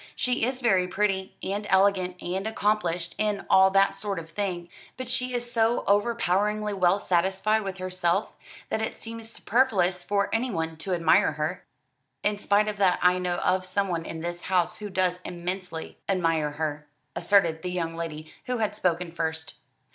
[0.15, 5.07] "She is very pretty, and elegant, and accomplished, and all that sort of thing but
[5.11, 8.33] she is so overpoweringly well satisfied with herself
[8.69, 11.65] that it seems superfluous for anyone to admire her.'
[12.23, 16.53] "In spite of that I know of someone in this house who does immensely admire
[16.53, 19.53] her," asserted the young lady who had spoken first.